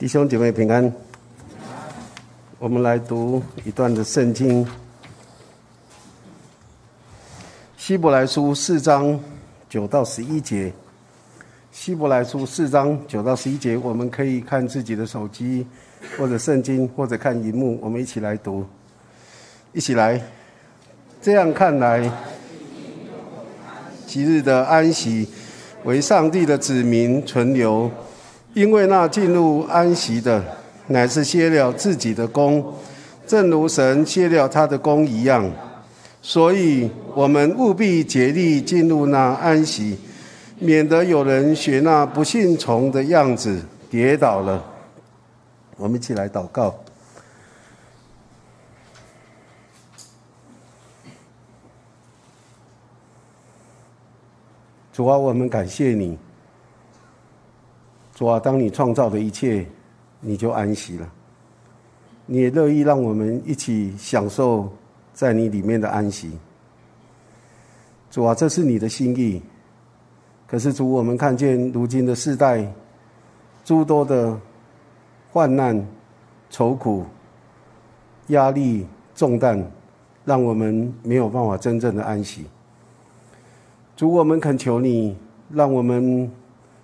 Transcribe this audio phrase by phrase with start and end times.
[0.00, 0.90] 弟兄姐妹平安。
[2.58, 4.64] 我们来读一段的圣经，
[7.76, 9.20] 《希伯来书》四章
[9.68, 10.68] 九到十一节。
[11.70, 15.66] 《希伯来书》四章九到十一节，我们可以看自己的手机，
[16.16, 17.78] 或者圣经，或者看荧幕。
[17.82, 18.64] 我们一起来读，
[19.74, 20.18] 一起来。
[21.20, 22.10] 这样看来，
[24.06, 25.28] 今日的安息
[25.84, 27.90] 为上帝的子民存留。
[28.52, 30.44] 因为那进入安息的，
[30.88, 32.74] 乃是歇了自己的功，
[33.26, 35.50] 正如神歇了他的功一样。
[36.20, 39.96] 所以，我们务必竭力进入那安息，
[40.58, 44.62] 免得有人学那不信从的样子跌倒了。
[45.76, 46.74] 我们一起来祷告。
[54.92, 56.18] 主啊，我们感谢你。
[58.20, 59.66] 主啊，当你创造的一切，
[60.20, 61.10] 你就安息了。
[62.26, 64.70] 你也乐意让我们一起享受
[65.14, 66.30] 在你里面的安息。
[68.10, 69.40] 主啊，这是你的心意。
[70.46, 72.70] 可是主，我们看见如今的世代，
[73.64, 74.38] 诸多的
[75.32, 75.82] 患难、
[76.50, 77.06] 愁苦、
[78.26, 79.64] 压力、重担，
[80.26, 82.44] 让我们没有办法真正的安息。
[83.96, 85.16] 主，我们恳求你，
[85.50, 86.30] 让我们。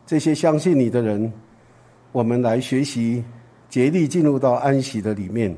[0.06, 1.32] 这些相信你的人，
[2.12, 3.24] 我们来学习，
[3.68, 5.54] 竭力进入到安息的里面。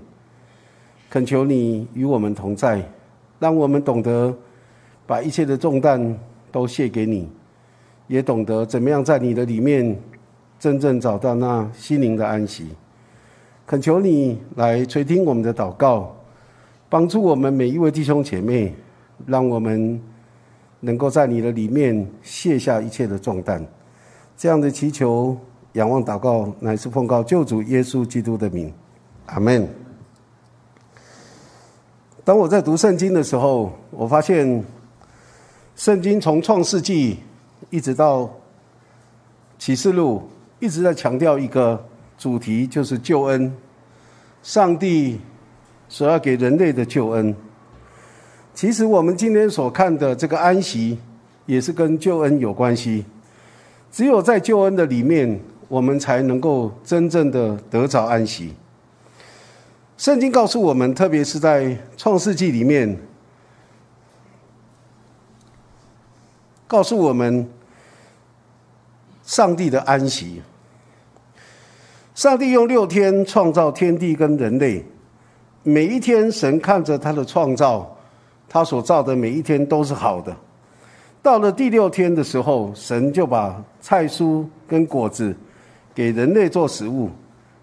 [1.11, 2.83] 恳求你与我们同在，
[3.39, 4.35] 让我们懂得
[5.07, 6.19] 把一切的重担
[6.51, 7.29] 都卸给你，
[8.07, 9.95] 也懂得怎么样在你的里面
[10.59, 12.69] 真正找到那心灵的安息。
[13.67, 16.17] 恳求你来垂听我们的祷告，
[16.89, 18.73] 帮助我们每一位弟兄姐妹，
[19.27, 20.01] 让我们
[20.81, 23.63] 能够在你的里面卸下一切的重担。
[24.39, 25.37] 这样的祈求、
[25.73, 28.73] 仰望、祷告，乃是奉告救主耶稣基督的名，
[29.27, 29.69] 阿门。
[32.25, 34.65] 当我在读圣经的时候，我发现
[35.75, 37.19] 圣经从创世纪
[37.69, 38.31] 一直到
[39.59, 40.23] 启示录，
[40.61, 41.85] 一直在强调一个
[42.17, 43.53] 主题，就是救恩。
[44.45, 45.19] 上帝
[45.89, 47.35] 所要给人类的救恩，
[48.55, 50.97] 其实我们今天所看的这个安息，
[51.45, 53.05] 也是跟救恩有关系。
[53.91, 58.55] 只有在救恩的里面，我们才能够真正的得着安息。
[59.97, 62.97] 圣经告诉我们，特别是在创世纪里面，
[66.69, 67.49] 告诉我们
[69.25, 70.41] 上帝的安息。
[72.15, 74.85] 上帝用六天创造天地跟人类，
[75.63, 77.97] 每一天神看着他的创造，
[78.49, 80.37] 他所造的每一天都是好的。
[81.29, 85.37] 到了第六天的时候，神就把菜蔬跟果子
[85.95, 87.11] 给人类做食物，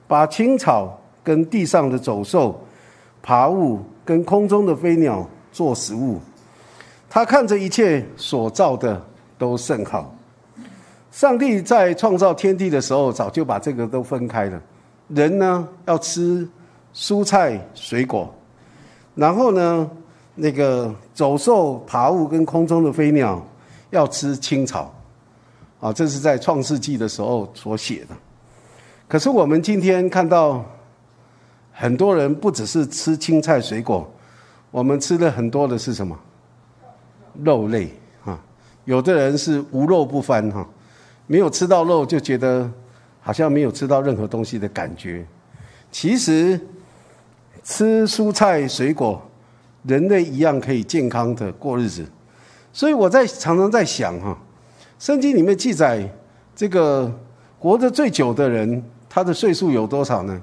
[0.07, 2.63] 把青草跟地上的走兽、
[3.23, 6.19] 爬物跟空中的飞鸟做食物。
[7.09, 9.03] 他看着一切所造的
[9.35, 10.15] 都甚好。
[11.09, 14.61] 上帝在创造天地的时候，早就把这个都分开了。
[15.07, 16.47] 人呢要吃
[16.93, 18.31] 蔬菜水果，
[19.15, 19.89] 然后呢。
[20.37, 23.41] 那个走兽、爬物跟空中的飞鸟
[23.95, 24.93] 要吃青草，
[25.79, 28.15] 啊，这是在创世纪的时候所写的。
[29.07, 30.63] 可是我们今天看到
[31.71, 34.05] 很多人不只是吃青菜水果，
[34.69, 36.19] 我们吃的很多的是什么？
[37.43, 37.89] 肉类
[38.25, 38.37] 啊！
[38.83, 40.67] 有的人是无肉不欢哈，
[41.27, 42.69] 没有吃到肉就觉得
[43.21, 45.25] 好像没有吃到任何东西的感觉。
[45.91, 46.59] 其实
[47.63, 49.21] 吃蔬菜水果。
[49.87, 52.03] 人类一样可以健康的过日子，
[52.75, 54.37] 所以我在常常在想哈，
[54.99, 56.05] 圣经里面记载
[56.53, 57.09] 这个
[57.57, 60.41] 活得最久的人，他的岁数有多少呢？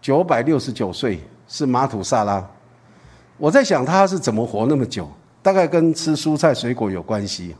[0.00, 2.42] 九百六十九岁是马土萨拉。
[3.36, 5.06] 我在想他是怎么活那么久，
[5.42, 7.54] 大概跟吃蔬菜水果有关系。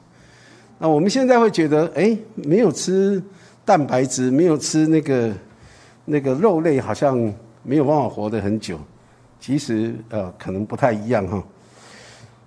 [0.78, 3.22] 那我们现在会觉得，哎，没有吃
[3.66, 5.30] 蛋白质，没有吃那个
[6.06, 7.14] 那个肉类，好像
[7.62, 8.80] 没有办法活得很久。
[9.38, 11.44] 其实，呃，可能不太一样哈。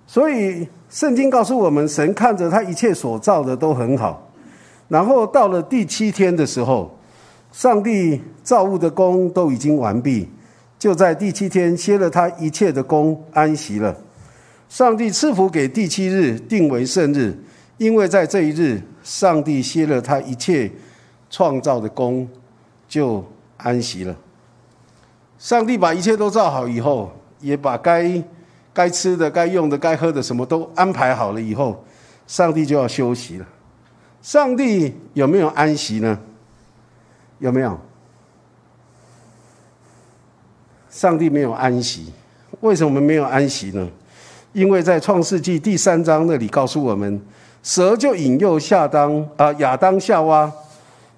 [0.06, 4.30] 所以，圣经告诉我们，神看着他一切所造的都很好。
[4.88, 6.94] 然后到了第七天的时候，
[7.50, 10.28] 上帝造物的功都已经完毕，
[10.78, 13.96] 就在第七天歇了他一切的功，安息了。
[14.68, 17.36] 上帝赐福给第七日，定为圣日，
[17.78, 20.70] 因为在这一日，上帝歇了他一切
[21.30, 22.28] 创造的功，
[22.86, 23.24] 就
[23.56, 24.14] 安息了。
[25.38, 27.10] 上帝把一切都造好以后，
[27.40, 28.22] 也把该
[28.74, 31.82] 该吃的、该用的、该喝的什么都安排好了以后，
[32.26, 33.46] 上帝就要休息了。
[34.20, 36.18] 上帝有没有安息呢？
[37.38, 37.78] 有没有？
[40.90, 42.12] 上帝没有安息。
[42.60, 43.88] 为什么没有安息呢？
[44.52, 47.20] 因为在创世纪第三章那里告诉我们，
[47.62, 50.50] 蛇就引诱夏当啊亚当夏娃，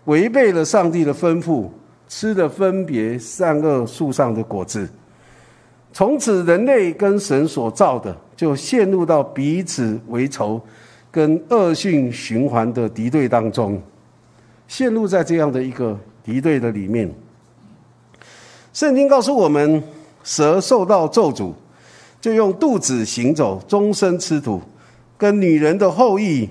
[0.06, 1.68] 违背了上帝的吩咐，
[2.08, 4.88] 吃了分别善恶树上的果子。
[5.96, 10.60] 从此，人类跟神所造的就陷入到彼此为仇、
[11.10, 13.80] 跟恶性循环的敌对当中，
[14.68, 17.10] 陷入在这样的一个敌对的里面。
[18.74, 19.82] 圣经告诉我们，
[20.22, 21.54] 蛇受到咒诅。
[22.20, 24.60] 就用肚子行走，终身吃土，
[25.16, 26.46] 跟女人的后裔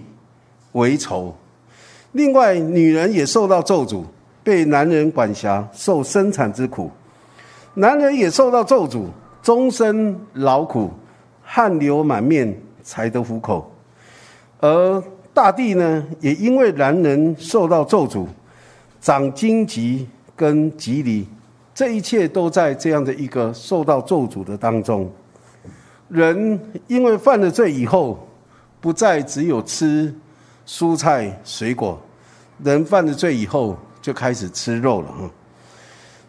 [0.71, 1.35] 为仇。
[2.13, 4.03] 另外，女人也受到咒诅，
[4.43, 6.89] 被男人管辖，受生产之苦。
[7.75, 9.05] 男人也受到咒诅，
[9.45, 10.89] 终身劳苦，
[11.43, 12.51] 汗流满面
[12.81, 13.71] 才得糊口。
[14.59, 15.03] 而
[15.35, 18.25] 大地呢，也因为男人受到咒诅，
[18.99, 21.27] 长荆棘跟棘藜，
[21.75, 25.07] 这一切都在这样的一个受到咒诅的当中。
[26.09, 28.27] 人因为犯了罪以后，
[28.81, 30.11] 不再只有吃
[30.65, 32.01] 蔬菜水果，
[32.63, 35.29] 人犯了罪以后就开始吃肉了哈。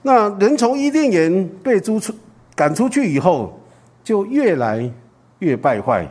[0.02, 2.14] 那人从伊甸园被逐出
[2.56, 3.60] 赶出去以后，
[4.02, 4.90] 就越来
[5.38, 6.04] 越败坏，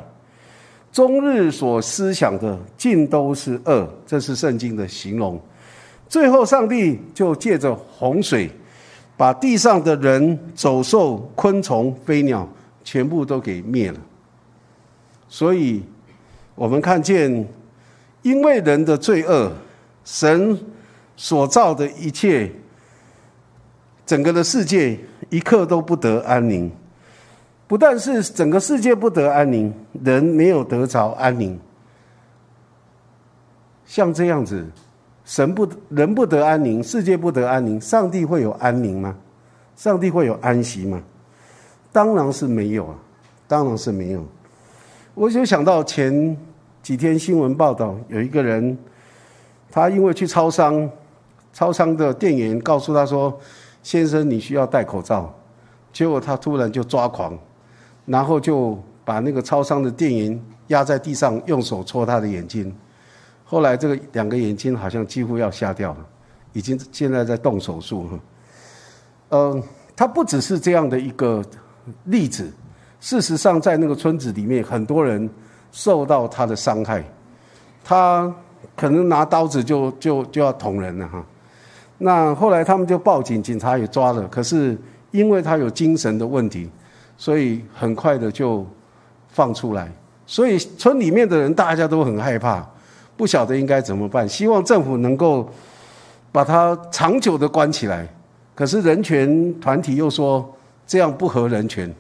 [0.94, 5.38] 终日所思想的尽都是恶，这是圣经的形容。
[6.08, 8.50] 最后，上帝就借着洪水，
[9.18, 12.48] 把地上的人、走兽、昆虫、飞鸟。
[12.88, 14.00] 全部都给灭了，
[15.28, 15.82] 所以，
[16.54, 17.48] 我们看见，
[18.22, 19.52] 因为人的罪恶，
[20.04, 20.56] 神
[21.18, 22.52] 所造的一切，
[24.06, 24.96] 整个的世界
[25.30, 26.72] 一刻都不得安宁。
[27.68, 29.74] 不但是整个世界不得安宁，
[30.04, 31.60] 人没有得着安宁。
[33.86, 34.66] 像这样子，
[35.24, 39.16] 神不人不得安宁，世界不得安宁，上帝会有安宁吗？
[39.76, 41.02] 上帝会有安息吗？
[41.92, 42.96] 当然是没有啊，
[43.48, 44.24] 当然是没有。
[45.14, 46.38] 我就想到前
[46.84, 48.78] 几天新闻报道，有一个人，
[49.72, 50.90] 他因为去超商，
[51.52, 53.40] 超商的店员告诉他说
[53.86, 55.32] ：“先生，你需要戴口罩。”
[55.94, 57.38] 结果他突然就抓狂，
[58.08, 62.76] 然后就把那个超商的店员压在地上，用手戳他的眼睛。
[63.44, 66.06] 后来这个两个眼睛好像几乎要瞎掉了，
[66.54, 68.20] 已经现在在动手术了。
[69.30, 69.64] 嗯，
[69.96, 71.44] 他不只是这样的一个。
[72.06, 72.52] 例子，
[73.00, 75.30] 事实上，在那个村子里面，很多人
[75.72, 77.04] 受到他的伤害，
[77.84, 78.34] 他
[78.76, 81.24] 可能拿刀子就就就要捅人了哈。
[81.98, 84.28] 那后来他们就报警，警察也抓了。
[84.28, 84.78] 可是
[85.12, 86.70] 因为他有精神的问题，
[87.18, 88.66] 所以很快的就
[89.30, 89.92] 放出来。
[90.26, 92.66] 所以村里面的人大家都很害怕，
[93.16, 94.28] 不晓得应该怎么办。
[94.28, 95.50] 希望政府能够
[96.32, 98.08] 把他长久的关起来。
[98.54, 100.52] 可是人权团体又说。
[100.88, 101.92] 这样不合人权，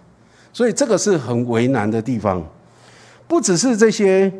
[0.53, 2.39] 所以这个是很为难的地方。
[3.27, 4.31] 不只是这些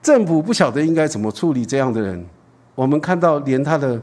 [0.00, 2.24] 政府不晓得应该怎么处理这样的人，
[2.76, 4.00] 我们看到连他的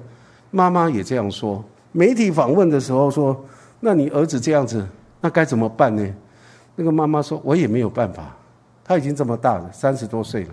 [0.51, 1.63] 妈妈也这样说。
[1.91, 3.43] 媒体访问的时候说
[3.81, 4.85] ：“那你儿子这样子，
[5.19, 6.07] 那该怎么办呢？”
[6.75, 8.37] 那个妈妈说：“我也没有办法，
[8.83, 10.49] 他已经这么大了，三十多岁了，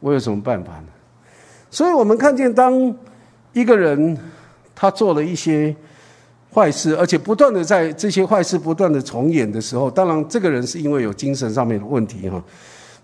[0.00, 0.88] 我有什么办法呢？”
[1.70, 2.92] 所以我们看见，当
[3.52, 4.18] 一个人
[4.74, 5.74] 他做了一些。
[6.54, 12.42] 坏事，而且不断的在这些坏事不断的重演的时候，当然这个人是因为有精神上面的问题哈。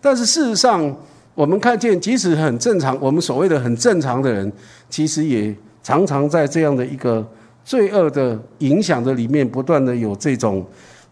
[0.01, 0.97] 但是事实上，
[1.35, 4.51] 我们看见，即使很正常，我们所谓的很正常的人，
[4.89, 7.27] 其实也常常在这样的一个
[7.65, 10.65] 罪恶的影响的里面，不断的有这种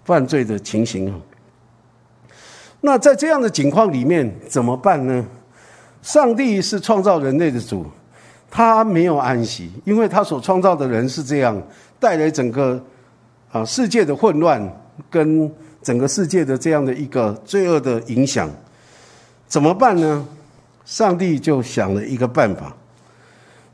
[0.04, 1.12] 犯罪的情形
[2.80, 5.26] 那在这样的情况里面怎么办呢？
[6.02, 7.84] 上帝是创造人类的主，
[8.50, 11.62] 他没有安息，因为他所创造的人是这样。
[11.98, 12.82] 带来整个
[13.52, 14.66] 啊世界的混乱，
[15.10, 18.48] 跟整个世界的这样的一个罪恶的影响，
[19.46, 20.26] 怎么办呢？
[20.86, 22.74] 上帝就想了一个办法，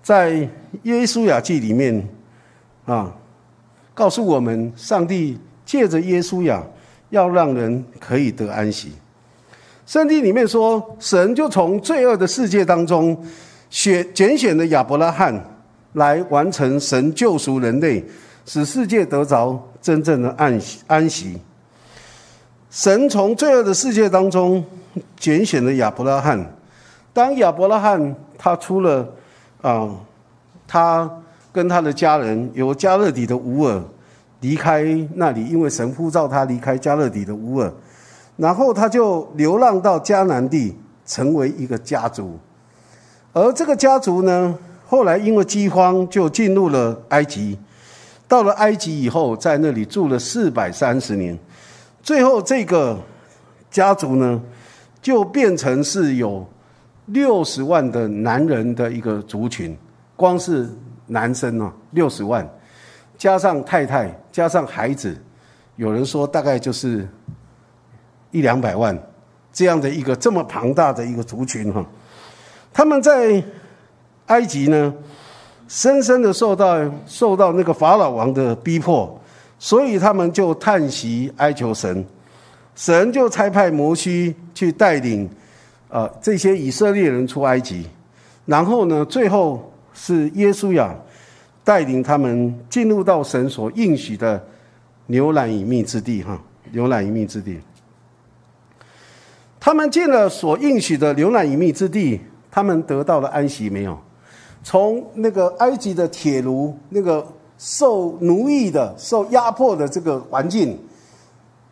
[0.06, 0.48] 在
[0.84, 2.08] 耶稣雅记里面
[2.84, 3.12] 啊，
[3.92, 6.62] 告诉我们，上帝借着耶稣雅
[7.10, 8.92] 要让人可以得安息。
[9.84, 13.20] 圣经里面说，神就从罪恶的世界当中
[13.68, 15.44] 选拣选的亚伯拉罕。
[15.94, 18.04] 来完成神救赎人类，
[18.44, 21.36] 使世界得着真正的安安息。
[22.70, 24.64] 神从罪恶的世界当中
[25.18, 26.54] 拣选了亚伯拉罕。
[27.12, 29.10] 当亚伯拉罕他出了
[29.66, 29.90] 啊，
[30.68, 31.10] 他
[31.52, 33.82] 跟他的家人由加勒底的乌尔
[34.38, 34.84] 离开
[35.16, 37.72] 那里，因为神呼召他离开加勒底的乌尔，
[38.36, 42.38] 然后他就流浪到迦南地，成为一个家族。
[43.32, 44.56] 而这个家族呢？
[44.86, 47.58] 后来因为饥荒，就进入了埃及。
[48.28, 51.36] 到了埃及以后，在那里住了四百三十年，
[52.04, 52.96] 最后这个
[53.68, 54.40] 家族呢，
[55.02, 56.46] 就变成是有
[57.06, 59.76] 六十万的男人的一个族群，
[60.14, 60.68] 光是
[61.06, 62.48] 男生呢六十万，
[63.16, 65.16] 加上太太，加上孩子，
[65.76, 67.08] 有人说大概就是
[68.30, 68.96] 一两百万
[69.52, 71.84] 这样的一个这么庞大的一个族群哈，
[72.72, 73.42] 他们在
[74.26, 74.94] 埃及呢。
[75.68, 79.20] 深深的受到受到那个法老王的逼迫，
[79.58, 82.06] 所以他们就叹息哀求神，
[82.76, 85.28] 神就差派摩西去带领，
[85.88, 87.86] 呃这些以色列人出埃及，
[88.44, 90.94] 然后呢，最后是耶稣亚
[91.64, 94.44] 带领他们进入到神所应许的
[95.06, 96.40] 牛奶隐秘之地，哈，
[96.72, 97.58] 牛奶隐秘之地。
[99.58, 103.98] 他们进了所应许的牛奶隐秘之地，他们得到了安息没有？
[104.62, 107.24] 从那个埃及的铁炉，那个
[107.56, 110.76] 受奴役的、受压迫的这个环境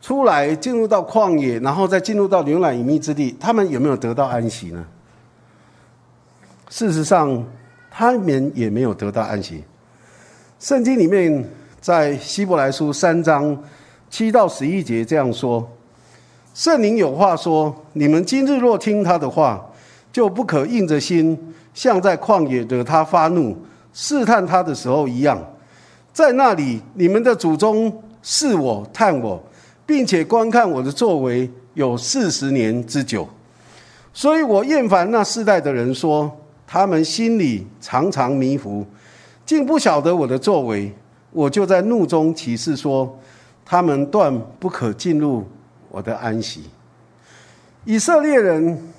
[0.05, 4.85] 出来，进入到旷野，然后再进入到牛奶隐秘之地，他们有没有得到安息呢？
[6.69, 7.43] 事实上，
[7.91, 9.65] 他们也没有得到安息。
[10.61, 11.43] 圣经里面
[11.81, 13.59] 在希伯来书三章
[14.11, 15.67] 七到十一节这样说
[16.53, 19.65] ：“圣灵有话说，你们今日若听他的话，
[20.13, 23.57] 就不可硬着心。”像在旷野惹他发怒、
[23.95, 25.43] 试探他的时候一样，
[26.13, 29.43] 在那里你们的祖宗试我、探我，
[29.87, 33.29] 并且观看我的作为有四十年之久，
[34.13, 36.31] 所以我厌烦那世代的人说，
[36.67, 38.85] 他们心里常常迷糊，
[39.45, 40.93] 竟不晓得我的作为。
[41.31, 43.19] 我就在怒中起誓说，
[43.65, 45.45] 他们断不可进入
[45.91, 46.65] 我的安息。
[47.85, 48.93] 以色列人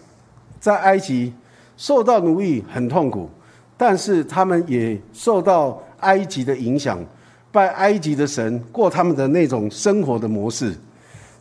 [0.60, 1.34] 在埃及。
[1.78, 3.30] 受到奴役很痛苦，
[3.76, 6.98] 但是他们也受到埃及的影响，
[7.56, 10.76] 拜埃及的神，过他们的那种生活的模式。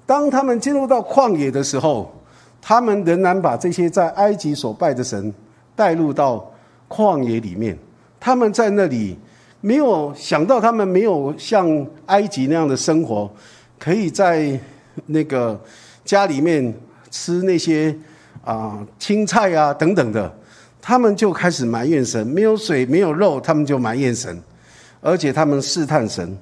[0.06, 2.14] 当他们进入到旷野的时候，
[2.62, 5.34] 他们仍然把这些在埃及所拜的神
[5.74, 6.48] 带入到
[6.88, 7.76] 旷野里面。
[8.20, 9.18] 他们在那里
[9.60, 13.28] 没有想到，他们没有像埃及那样的生活，
[13.78, 14.56] 可以在
[15.06, 15.60] 那个
[16.04, 16.72] 家里面
[17.10, 17.94] 吃那些。
[18.44, 20.30] 啊，青菜啊，等等的，
[20.78, 24.38] 他们就开始埋怨神，没有水，没有肉，他们就埋怨神，
[25.04, 26.34] 而且他们试探神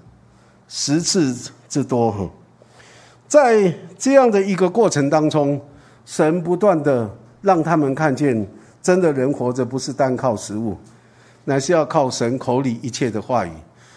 [0.69, 2.31] 十次之多哈。
[3.27, 5.61] 在这样的一个过程当中，
[6.07, 8.47] 神不断的让他们看见，
[8.81, 10.79] 真的人活着不是单靠食物，
[11.47, 13.51] 乃是要靠神口里一切的话语。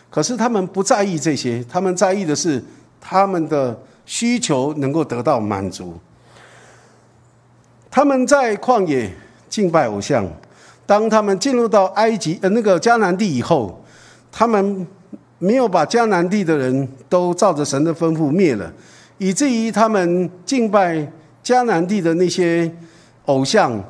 [0.09, 2.63] 可是他们不在意这些，他们在意的是
[2.99, 5.93] 他们的需求能够得到满足。
[7.91, 9.13] 他们在旷野
[9.47, 10.27] 敬拜偶像，
[10.87, 13.84] 当他们进入到埃及呃那个迦南地以后，
[14.37, 14.85] 他们
[15.39, 18.69] 没有把迦南地的人都照着神的吩咐灭了，
[19.17, 21.09] 以至于他们敬拜
[21.41, 22.69] 迦南地的那些
[23.27, 23.81] 偶像，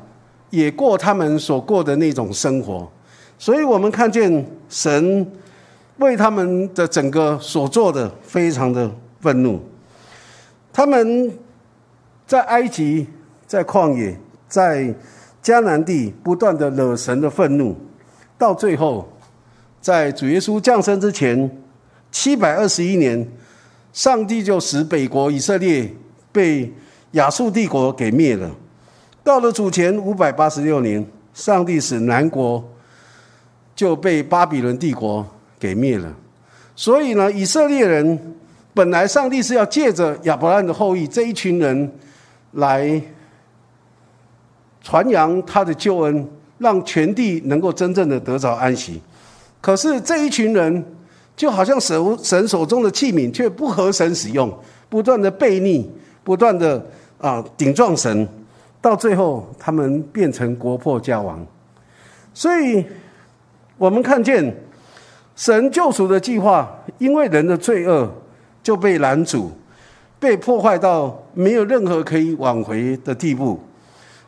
[0.50, 2.88] 也过他们所过的那种生活。
[3.36, 5.26] 所以我们看见神
[5.96, 8.88] 为他们的整个所做的非常的
[9.20, 9.60] 愤怒。
[10.72, 11.36] 他们
[12.24, 13.08] 在埃及。
[13.48, 14.92] 在旷野，在
[15.40, 17.76] 迦南地不断的惹神的愤怒，
[18.36, 19.08] 到最后，
[19.80, 21.50] 在主耶稣降生之前
[22.10, 23.26] 七百二十一年，
[23.92, 25.90] 上帝就使北国以色列
[26.32, 26.72] 被
[27.12, 28.50] 亚述帝国给灭了。
[29.22, 31.04] 到了主前五百八十六年，
[31.34, 32.62] 上帝使南国
[33.74, 35.26] 就被巴比伦帝国
[35.58, 36.14] 给灭了。
[36.74, 38.36] 所以呢，以色列人
[38.74, 41.92] 本来上帝是要借着亚伯拉罕的后裔这一群人
[42.52, 43.00] 来。
[44.82, 46.28] 传扬他的救恩，
[46.58, 49.02] 让全地能够真正的得着安息。
[49.60, 50.84] 可是这一群人
[51.36, 54.52] 就好像神神手中的器皿，却不合神使用，
[54.88, 55.90] 不断的背逆，
[56.22, 56.84] 不断的
[57.18, 58.26] 啊顶撞神，
[58.80, 61.44] 到最后他们变成国破家亡。
[62.32, 62.84] 所以，
[63.78, 64.54] 我们看见
[65.34, 68.10] 神救赎的计划，因为人的罪恶
[68.62, 69.50] 就被拦阻，
[70.18, 73.58] 被破坏到没有任何可以挽回的地步。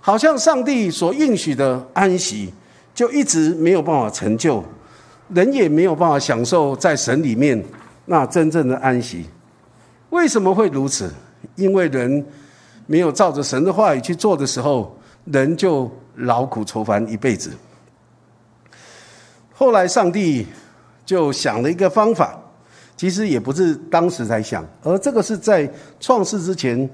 [0.00, 2.52] 好像上帝所应许的安息，
[2.94, 4.64] 就一直没有办法成就，
[5.28, 7.62] 人也没有办法享受在神里面
[8.06, 9.26] 那真正的安息。
[10.10, 11.12] 为什么会如此？
[11.56, 12.24] 因为人
[12.86, 17.50] 没有照着神的话语去做的时候，人就劳苦愁烦一辈子。
[19.52, 20.46] 后来上帝
[21.04, 22.38] 就想了一个方法，
[22.96, 25.70] 其实也不是当时才想，而这个是在
[26.00, 26.88] 创世之前。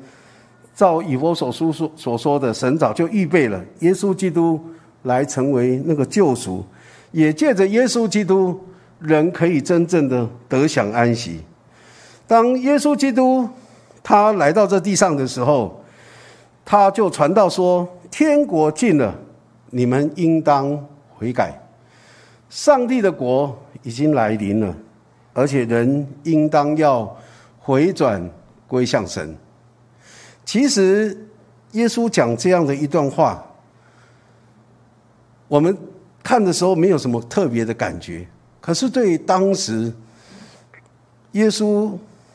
[0.77, 4.61] 照以佛所书所所说的，神早就预备了耶稣基督
[5.05, 6.65] 来成为那个救赎，
[7.15, 8.61] 也借着耶稣基督
[8.99, 11.41] 人可以真正的得享安息。
[12.27, 13.49] 当耶稣基督
[14.03, 15.81] 他来到这地上的时候，
[16.65, 19.15] 他就传道说：“天国近了，
[19.71, 20.77] 你们应当
[21.17, 21.55] 悔改。
[22.51, 24.75] 上帝的国已经来临了，
[25.33, 27.17] 而且人应当要
[27.61, 28.29] 回转
[28.67, 29.37] 归向神。”
[30.45, 31.17] 其实，
[31.73, 33.41] 耶稣讲这样的一段话，
[35.47, 35.77] 我们
[36.25, 38.27] 看的时候没有什么特别的感觉。
[38.61, 39.93] 可是对当时
[41.33, 41.93] 耶稣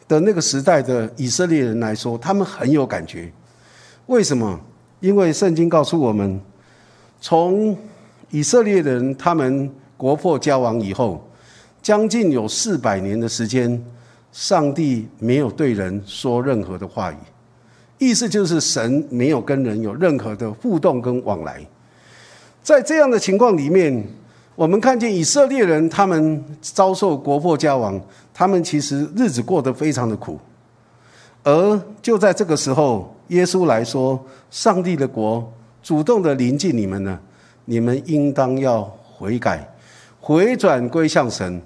[0.08, 3.30] 的那个时代的以色列人来说，他们很有感觉。
[4.06, 4.58] 为什么？
[5.00, 6.40] 因为圣经告诉我们，
[7.20, 7.76] 从
[8.30, 11.26] 以色列人他们国破家亡以后，
[11.82, 13.82] 将近有四百年的时间，
[14.32, 17.16] 上帝没有对人说任何的话语。
[17.98, 21.66] 意思就是神没有跟人有任何的互动跟往来，
[22.64, 24.08] 在这样的情况里面，
[24.56, 28.00] 我们看见以色列人他们遭受国破家亡，
[28.34, 30.40] 他们其实日子过得非常的苦，
[31.44, 35.52] 而就在这个时候，耶稣来说，上帝的国
[35.82, 37.20] 主动的临近你们呢，
[37.66, 38.84] 你们应当要
[39.18, 39.68] 悔改，
[40.20, 41.62] 回转归向神，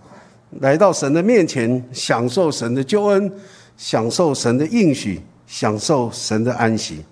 [0.60, 3.32] 来到神的面前，享受神的救恩，
[3.78, 5.22] 享受神的应许。
[5.46, 7.06] 享受神的安息。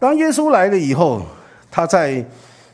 [0.00, 1.22] 当耶稣来了以后，
[1.70, 2.24] 他在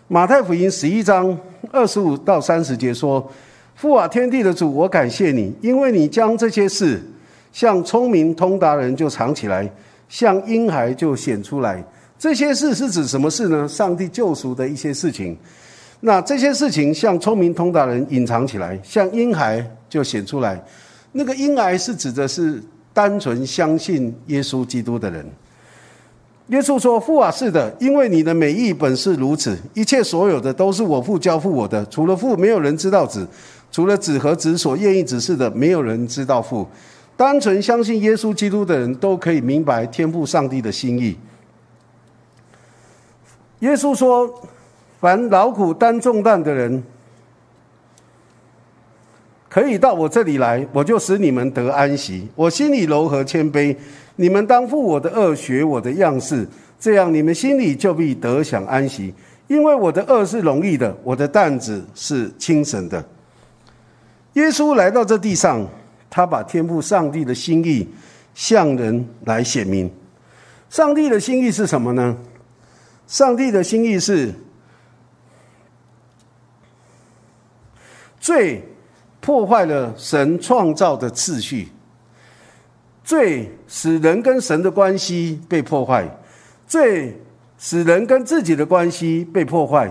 [0.09, 1.37] 马太福音十一章
[1.73, 3.27] 二十五到三十节说
[3.75, 7.03] ：“父啊，天地的主，我感谢你，因为你将这些事
[7.53, 9.71] 向聪明通达人就藏起来，
[10.09, 11.83] 向婴孩就显出来。
[12.19, 13.67] 这些事是指什么事呢？
[13.67, 15.37] 上帝救赎的一些事情。
[16.01, 20.63] 那这些事情向聪明通达人隐藏起来，向婴孩就显出来。
[21.13, 22.63] 那个婴孩是指的是。”
[22.95, 25.29] 单纯相信耶稣基督的人，
[26.49, 31.85] 耶稣说：“父啊，是的，因为你的美意本是如此，一切所有的都是我父交付我的。
[31.87, 33.27] 除了父，没有人知道子；
[33.73, 36.69] 除了子和子所愿意指示的，没有人知道父。
[37.17, 41.17] 单纯相信耶稣基督的人都可以明白天父上帝的心意。”
[43.61, 44.31] 耶稣说
[45.01, 46.83] ：“凡劳苦担重担的人。”
[49.49, 52.29] 可以到我这里来，我就使你们得安息。
[52.35, 53.75] 我心里柔和谦卑，
[54.17, 56.47] 你们当负我的恶，学我的样式，
[56.79, 59.13] 这样你们心里就必得享安息。
[59.47, 63.05] 因为我的恶是容易的，我的担子是轻省的。
[64.35, 65.67] 耶稣来到这地上，
[66.09, 67.89] 他把天父上帝的心意
[68.35, 69.91] 向人来显明。
[70.71, 72.17] 上帝的心意是什么呢？
[73.07, 74.33] 上帝的心意是
[78.21, 78.63] 最。
[79.21, 81.69] 破坏了神创造的秩序，
[83.05, 86.09] 罪使人跟神的关系被破坏，
[86.67, 87.15] 罪
[87.59, 89.89] 使人跟自己的关系被破坏，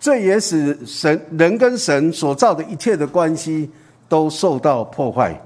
[0.00, 3.70] 罪也使神人跟神所造的一切的关系
[4.08, 5.40] 都受到破坏。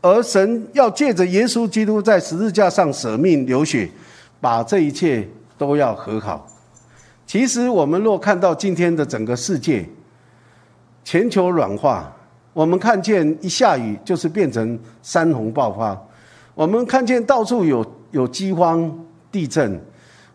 [0.00, 3.88] 而神要借着耶稣基督在十字架上舍命流血，
[4.40, 6.46] 把这一切都要和好。
[7.26, 9.84] 其实，我们若看到今天的整个世界，
[11.04, 12.12] 全球软化。
[12.54, 16.00] 我们看见一下雨就是变成山洪爆发，
[16.58, 18.92] 我们看见到处有有饥荒、
[19.30, 19.80] 地震，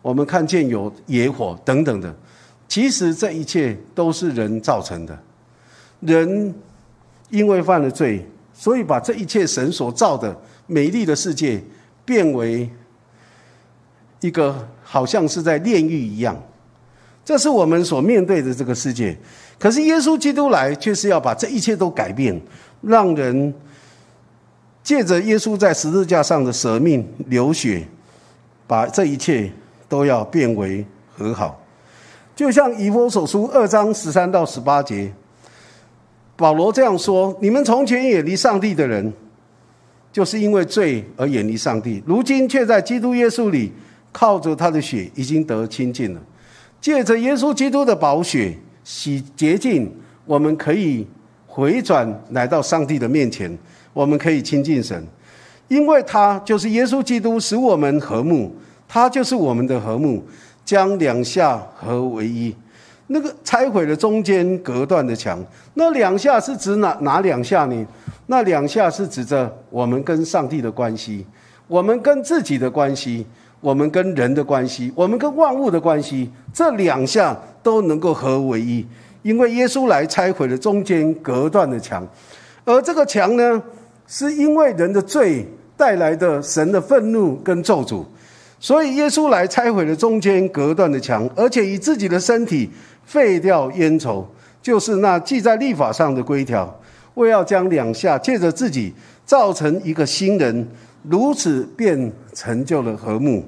[0.00, 2.16] 我们看见有野火等等的。
[2.66, 5.22] 其实这一切都是人造成的，
[6.00, 6.54] 人
[7.28, 10.34] 因为犯了罪，所以把这一切神所造的
[10.66, 11.62] 美丽的世界
[12.06, 12.70] 变为
[14.20, 16.42] 一个好像是在炼狱一样。
[17.22, 19.14] 这是我们所面对的这个世界。
[19.58, 22.40] 可是耶稣基督来，却是要把这一切都改变，
[22.80, 23.52] 让人
[24.84, 27.84] 借着耶稣在十字架上的舍命流血，
[28.66, 29.50] 把这一切
[29.88, 30.84] 都要变为
[31.16, 31.60] 和好。
[32.36, 35.10] 就像以弗所书二章十三到十八节，
[36.36, 39.12] 保罗这样说：“你们从前远离上帝的人，
[40.12, 43.72] 就是因为罪而远离上帝；如今却在基督耶稣里，
[44.12, 46.20] 靠着他的血已经得清净了。
[46.80, 49.90] 借着耶稣基督的宝血。”洗洁净，
[50.26, 51.06] 我们可以
[51.46, 53.50] 回转来到上帝的面前，
[53.94, 55.02] 我们可以亲近神，
[55.68, 58.54] 因为他就是耶稣基督，使我们和睦，
[58.86, 60.22] 他就是我们的和睦，
[60.66, 62.54] 将两下合为一。
[63.06, 67.86] 那个拆毁了中间隔断的墙，那两下是指哪哪两下呢？
[68.26, 71.24] 那两下是指着我们跟上帝的关系，
[71.66, 73.24] 我们跟自己的关系，
[73.60, 77.34] 我们跟人的关系，我们跟万物的关系，这两下。
[77.64, 78.86] 都能够合为一，
[79.22, 82.06] 因为耶稣来拆毁了中间隔断的墙，
[82.62, 83.62] 而这个墙呢，
[84.06, 88.04] 是因为人的罪带来的神的愤怒跟咒诅，
[88.60, 92.70] 所以耶稣来拆毁了中间隔断的墙，而且以自己的身体
[93.04, 94.26] 废掉冤仇，
[94.62, 96.78] 就是那记在立法上的规条，
[97.14, 100.68] 为要将两下借着自己造成一个新人，
[101.02, 103.44] 如此便成就了和睦。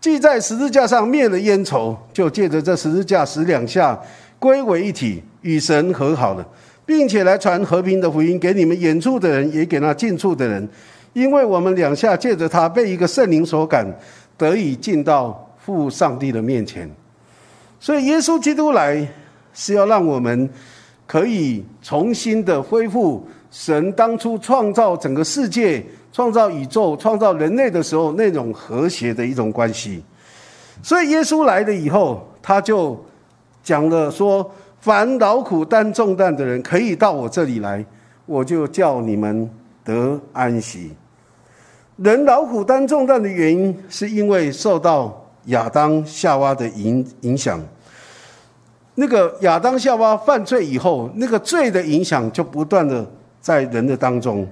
[0.00, 3.98] 既在十字架上灭了冤仇，就借着这十字架使两下
[4.38, 6.46] 归为一体，与神和好了，
[6.86, 10.66] 并且来传和平的福音给你们远处的人，也给那近处的人。
[11.12, 13.86] 因为我们两下借着他被一个圣灵所感，
[14.38, 16.88] 得以进到父上帝的面前。
[17.80, 19.06] 所以耶稣基督来
[19.52, 20.48] 是要让我们
[21.06, 30.02] 可以重新的恢复神当初创造整个世界、创造宇宙、创造人类的时候那种和谐的一种关系。
[30.82, 33.02] 所以耶稣来了以后，他就
[33.64, 34.48] 讲了说
[34.80, 37.84] ：“凡劳苦担重担的人，可以到我这里来，
[38.24, 39.50] 我就叫你们
[39.84, 40.92] 得安息。”
[41.96, 47.58] 人劳苦担重担的原因，是因为受到亚当夏娃的影影响。
[48.94, 53.04] 那个亚当夏娃犯罪以后，那个罪的影响就不断的
[53.40, 54.46] 在人的当中，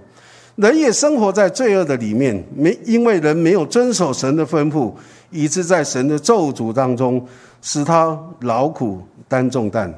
[0.57, 2.43] 人也生活在罪恶的里面。
[2.57, 4.93] 没因为人没有遵守神的吩咐，
[5.31, 7.27] 以致在神的咒诅当中，
[7.61, 9.93] 使他劳苦担重担。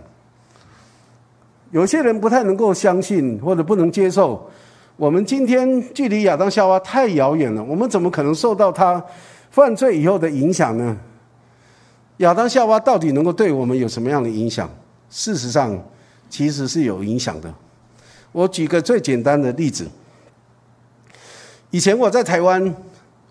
[1.70, 4.48] 有些人不太能够相信，或者不能接受。
[4.96, 9.04] 我们今天距离亚当夏娃太遥远了，我们怎么可能受到他
[9.50, 10.96] 犯罪以后的影响呢？
[12.18, 14.70] 亚当夏娃到底能够对我们有什么样的影响？
[15.10, 15.78] 事实上，
[16.30, 17.52] 其实是有影响的。
[18.32, 19.86] 我举个最简单的例子：
[21.70, 22.74] 以前我在台湾，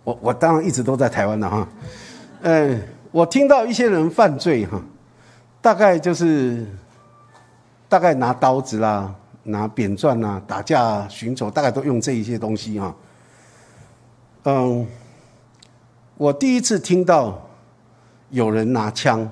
[0.04, 1.67] 我我当然一直都在台湾的哈。
[2.41, 2.80] 嗯，
[3.12, 4.80] 我听到一些人犯罪哈，
[5.62, 6.63] 大概就是
[7.88, 9.13] 大概拿刀子啦。
[9.48, 12.95] 拿扁钻啊，打架、啊寻仇，大概都用这一些东西哈。
[14.45, 14.88] 嗯，
[16.17, 17.48] 我第一次听到
[18.32, 19.30] 有人拿枪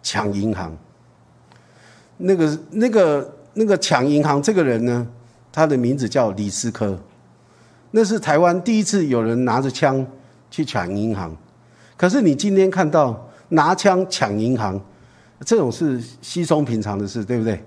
[0.00, 0.72] 抢银行。
[2.18, 5.04] 那个、那个、那个抢银行这个人呢，
[5.50, 6.96] 他的名字叫李思科。
[7.90, 10.06] 那是台湾第一次有人拿着枪
[10.52, 11.36] 去抢银行。
[11.96, 14.80] 可是你今天看到拿枪抢银行，
[15.44, 17.60] 这种是稀松平常的事，对不对？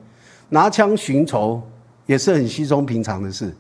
[0.50, 1.62] 拿枪寻仇
[2.06, 3.54] 也是很稀松平常的事。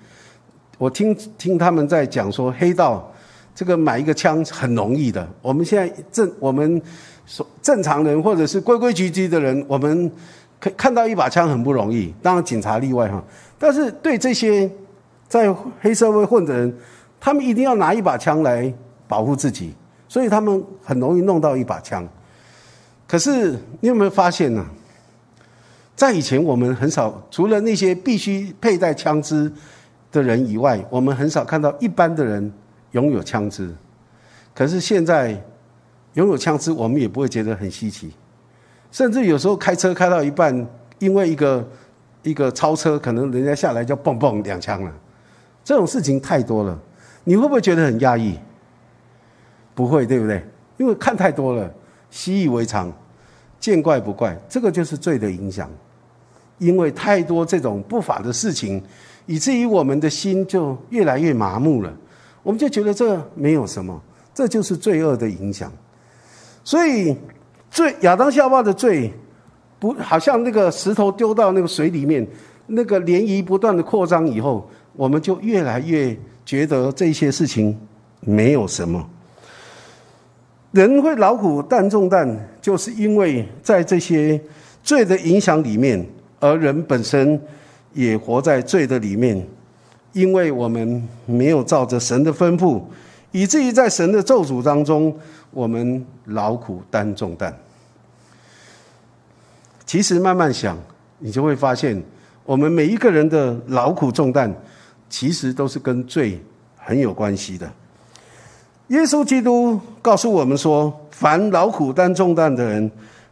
[0.77, 3.11] 我听听他们在讲说，黑道
[3.53, 5.27] 这个买一个枪很容易的。
[5.41, 6.81] 我们现在正我们
[7.25, 10.11] 所正常人或者是规规矩矩的人，我们
[10.59, 12.13] 可看到一把枪很不容易。
[12.21, 13.23] 当然警察例外哈。
[13.57, 14.69] 但是对这些
[15.27, 16.77] 在黑社会混的人，
[17.19, 18.71] 他们一定要拿一把枪来
[19.07, 19.73] 保护自己，
[20.09, 22.05] 所以他们很容易弄到一把枪。
[23.07, 24.65] 可是你有没有发现呢？
[25.95, 29.51] 在以前，我们很少除了那些必须佩戴枪支
[30.11, 32.51] 的人以外，我们很少看到一般的人
[32.91, 33.73] 拥有枪支。
[34.53, 35.41] 可是现在
[36.13, 38.11] 拥有枪支，我们也不会觉得很稀奇。
[38.91, 40.67] 甚至有时候开车开到一半，
[40.99, 41.65] 因为一个
[42.23, 44.93] 一个超车，可能人家下来就嘣嘣两枪了。
[45.63, 46.77] 这种事情太多了，
[47.23, 48.37] 你会不会觉得很压抑？
[49.73, 50.45] 不会，对不对？
[50.77, 51.73] 因为看太多了，
[52.09, 52.91] 习以为常，
[53.59, 54.37] 见怪不怪。
[54.47, 55.69] 这个就是罪的影响。
[56.57, 58.81] 因为太多这种不法的事情，
[59.25, 61.93] 以至于我们的心就越来越麻木了。
[62.43, 64.01] 我们就觉得这没有什么，
[64.33, 65.71] 这就是罪恶的影响。
[66.63, 67.15] 所以，
[67.69, 69.11] 罪亚当夏娃的罪，
[69.79, 72.25] 不好像那个石头丢到那个水里面，
[72.67, 76.15] 那个涟漪不断的扩张以后，我们就越来越
[76.45, 77.77] 觉得这些事情
[78.21, 79.03] 没有什么。
[80.71, 84.39] 人会劳苦担重担，就是因为在这些
[84.83, 86.05] 罪的影响里面。
[86.39, 87.39] 而人本身
[87.93, 89.45] 也活在罪的里面，
[90.13, 92.81] 因为我们没有照着神的吩咐，
[93.31, 95.17] 以至于在神的咒诅当中，
[95.51, 97.57] 我们劳苦担重担。
[99.85, 100.77] 其实慢慢想，
[101.19, 102.01] 你就会发现，
[102.43, 104.53] 我们每一个人的劳苦重担，
[105.09, 106.41] 其实都是跟罪
[106.77, 107.71] 很有关系的。
[108.89, 112.91] 耶稣基督告诉我们说：“凡劳苦担重担的人，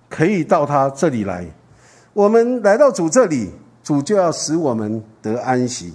[0.09, 1.45] 可以到他这里来。”
[2.13, 3.49] 我们来到主这里，
[3.83, 5.91] 主就要使我们得安息。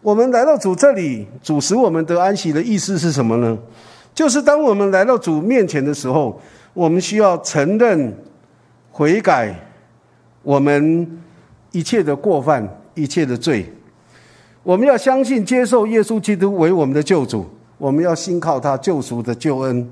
[0.00, 3.58] 我们来到主这里，主使我们得安息的意思是什么呢？
[4.14, 6.40] 就是当我们来到主面前的时候，
[6.72, 8.16] 我们需要承认、
[8.90, 9.54] 悔改
[10.42, 11.20] 我们
[11.72, 13.70] 一切的过犯、一切的罪。
[14.62, 17.44] 我们要相信、接受耶稣基督为我们的救主，
[17.76, 19.90] 我们要信靠他救赎的救恩，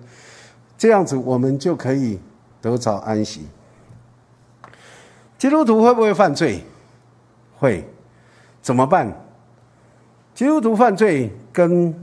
[0.78, 2.18] 这样子我们就可以
[2.62, 3.42] 得着安息。
[5.44, 6.58] 基督徒会不会犯罪？
[7.58, 7.84] 会，
[8.62, 9.12] 怎么办？
[10.34, 11.94] 基督徒犯罪跟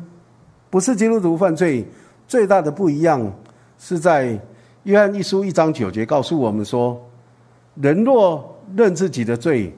[0.69, 1.83] 不是基督徒犯罪
[2.27, 3.33] 最大的不一样，
[3.79, 4.39] 是在
[4.83, 7.03] 约翰一书一章九节告诉我们说：
[7.81, 9.75] 人若认自己的罪，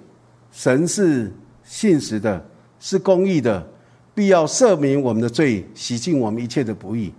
[0.52, 1.32] 神是
[1.64, 2.46] 信实的，
[2.82, 3.66] 是公义的，
[4.14, 7.14] 必要赦免我们的罪，洗净我们一切的不义。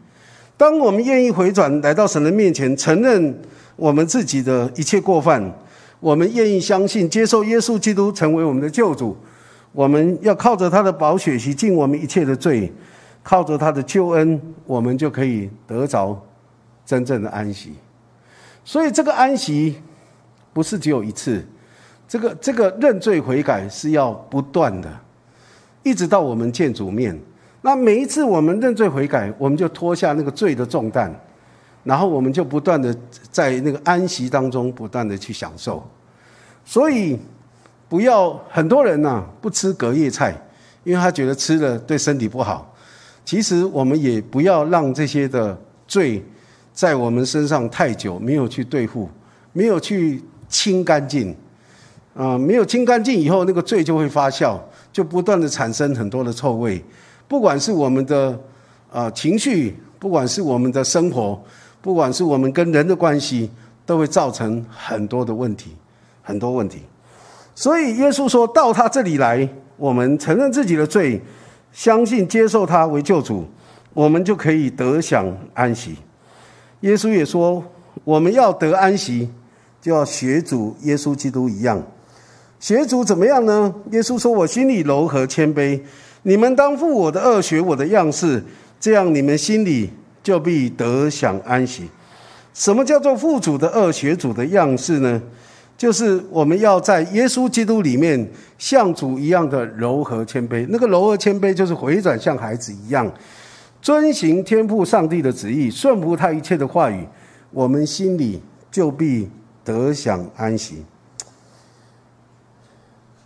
[0.59, 3.35] 当我们愿意回转来到神的面前，承认
[3.76, 5.42] 我们自己的一切过犯，
[6.05, 9.17] 我们愿意相信接受耶稣基督成为我们的救主，
[9.73, 12.71] 我们要靠着他的宝血洗净我们一切的罪，
[13.23, 16.14] 靠着他的救恩，我们就可以得着
[16.85, 17.73] 真正的安息。
[18.67, 19.77] 所以这个安息
[20.53, 21.43] 不是只有一次。
[22.07, 25.01] 这个这个认罪悔改是要不断的，
[25.83, 27.19] 一直到我们见主面。
[27.62, 31.11] 那每一次我们认罪悔改，我们就脱下那个罪的重担，
[31.85, 32.94] 然后我们就不断的
[33.31, 35.83] 在那个安息当中不断的去享受。
[36.64, 37.16] 所以
[37.88, 40.35] 不要很多人呐不吃隔夜菜，
[40.83, 42.75] 因为他觉得吃了对身体不好。
[43.25, 46.23] 其实我们也不要让这些的罪
[46.73, 49.09] 在我们身上太久，没有去对付，
[49.53, 51.35] 没有去清干净。
[52.14, 54.57] 啊，没有清干净以后，那个罪就会发酵，
[54.92, 56.81] 就不断的产生很多的臭味。
[57.27, 58.38] 不管是我们的
[58.92, 61.42] 啊情绪，不管是我们的生活，
[61.85, 63.51] 不管是我们跟人的关系，
[63.85, 65.77] 都会造成很多的问题，
[66.23, 66.79] 很多问题。
[67.55, 71.20] 所以耶稣说到他这里来，我们承认自己的罪，
[71.73, 73.44] 相信接受他为救主，
[73.92, 75.94] 我们就可以得享安息。
[76.81, 77.62] 耶稣也说，
[78.03, 79.29] 我们要得安息，
[79.83, 81.83] 就要学主耶稣基督一样。
[82.61, 83.75] 学主怎么样呢？
[83.90, 85.79] 耶稣说：“我心里柔和谦卑，
[86.23, 88.42] 你们当负我的恶，学我的样式，
[88.81, 89.90] 这样你们心里
[90.25, 91.89] 就必得享安息。”
[92.53, 95.23] 什么叫做负主的恶，学主的样式呢？
[95.77, 100.65] 就是我们要在耶稣基督里面像主一样的柔和谦卑。
[100.71, 103.13] 那个柔和谦卑，就是回转像孩子一样，
[103.83, 107.05] 遵行天父上帝的旨意，顺服他一切的话语，
[107.51, 109.29] 我们心里就必
[109.65, 110.85] 得享安息。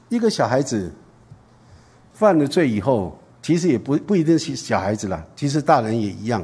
[0.08, 0.90] 一个小孩子
[2.14, 6.42] 犯了罪以后，其实也不不一定是小孩子了，其实大人也一样。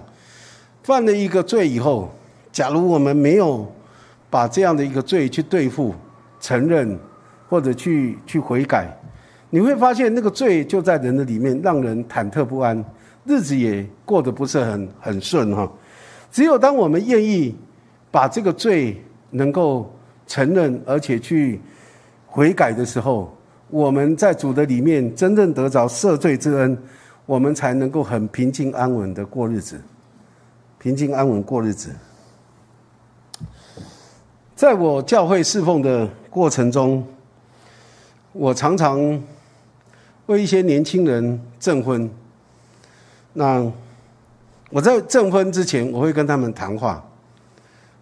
[0.84, 2.10] 犯了一个罪以后，
[2.52, 3.66] 假如我们没有
[4.28, 5.94] 把这样的一个罪去对付、
[6.38, 6.96] 承认
[7.48, 8.94] 或者去去悔改，
[9.48, 12.84] 你会发现那个罪就在人的里面，让人忐忑不安，
[13.24, 15.66] 日子也过得不是很很顺哈。
[16.30, 17.56] 只有当我们愿意
[18.10, 19.90] 把这个罪能够
[20.26, 21.58] 承认，而且去
[22.26, 23.34] 悔改的时候，
[23.70, 26.76] 我们在主的里面真正得着赦罪之恩，
[27.24, 29.80] 我们才能够很平静安稳的过日子。
[30.84, 31.88] 平静安稳过日子。
[34.54, 37.02] 在我教会侍奉的过程中，
[38.34, 39.00] 我常常
[40.26, 42.10] 为一些年轻人证婚。
[43.32, 43.72] 那
[44.68, 47.02] 我在证婚之前，我会跟他们谈话，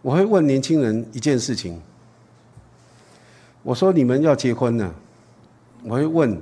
[0.00, 1.80] 我会问年轻人一件事情：
[3.62, 4.92] 我说你们要结婚了。
[5.84, 6.36] 我会问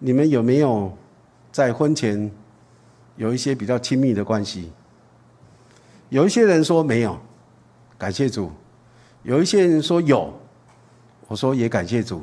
[0.00, 0.94] 你们有没有
[1.50, 2.30] 在婚前
[3.16, 4.70] 有一些比较亲密的关系？
[6.10, 7.16] 有一些人说没有，
[7.96, 8.50] 感谢主；
[9.22, 10.32] 有一些人说有，
[11.28, 12.22] 我说也感谢主，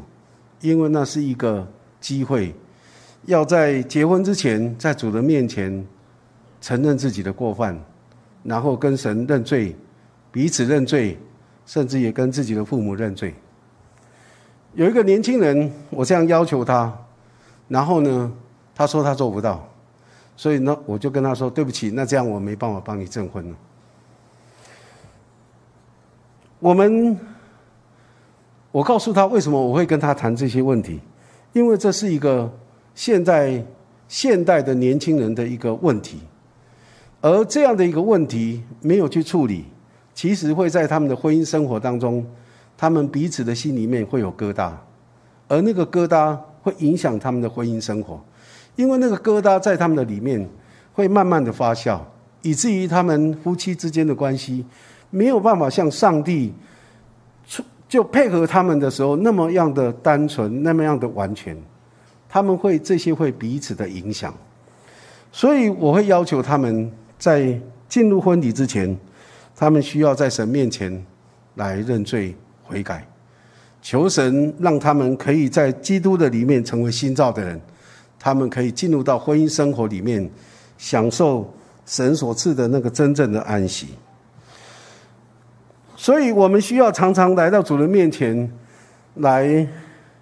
[0.60, 1.65] 因为那是一个
[2.02, 2.54] 机会，
[3.26, 5.86] 要在结婚之前，在主的面前
[6.60, 7.80] 承认自己的过犯，
[8.43, 9.73] 然后跟神认罪，
[10.34, 11.17] 彼此认罪，
[11.65, 13.34] 甚至也跟自己的父母认罪。
[14.73, 16.93] 有一个年轻人，我这样要求他，
[17.69, 18.30] 然后呢，
[18.76, 19.65] 他说他做不到，
[20.36, 23.56] 所以呢，我就跟他说对不起，那这样我没办法帮你证婚了。
[26.59, 27.17] 我们，
[28.71, 30.99] 我告诉他为什么我会跟他谈这些问题，
[31.53, 32.51] 因为这是一个
[32.95, 33.63] 现在
[34.07, 36.19] 现代的年轻人的一个问题，
[37.21, 39.65] 而这样的一个问题没有去处理，
[40.13, 42.25] 其实会在他们的婚姻生活当中。
[42.79, 44.71] 他们彼此的心里面会有疙瘩，
[45.47, 48.23] 而那个疙瘩会影响他们的婚姻生活，
[48.75, 50.47] 因为那个疙瘩在他们的里面
[50.93, 51.99] 会慢慢的发酵，
[52.43, 54.63] 以至于他们夫妻之间的关系
[55.09, 56.53] 没有办法像上帝
[57.87, 61.57] 就配合他们的时候那么样的单纯，那么样的完全，
[62.27, 64.33] 他们会这些会彼此的影响，
[65.31, 68.97] 所以我会要求他们在进入婚礼之前，
[69.55, 71.05] 他们需要在神面前
[71.55, 72.35] 来认罪。
[72.69, 73.07] 悔改，
[73.81, 77.61] 求神让他们可以在基督的里面成为新造的人，
[78.19, 80.29] 他们可以进入到婚姻生活里面，
[80.77, 81.49] 享受
[81.85, 83.87] 神所赐的那个真正的安息。
[85.97, 88.49] 所以，我们需要常常来到主人面前，
[89.15, 89.67] 来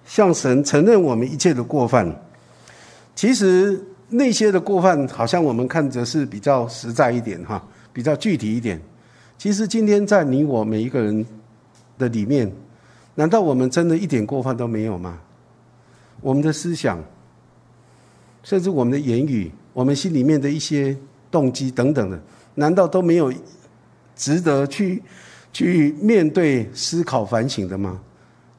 [0.05, 2.11] 向神承认我们一切的过犯。
[3.13, 8.81] 其实那些的过犯，好像我们看着是比较实在一点哈，比较具体一点。
[9.37, 11.23] 其实今天在你我每一个人。
[11.97, 12.51] 的里面，
[13.15, 15.17] 难道我们真的一点过犯都没有吗？
[16.19, 17.01] 我们的思想，
[18.43, 20.93] 甚至我们的言语，我们心里面的一些
[21.31, 22.19] 动机等等的，
[22.55, 23.33] 难道都没有
[24.13, 25.01] 值得去
[25.55, 27.97] 去面对、思考、反省的吗？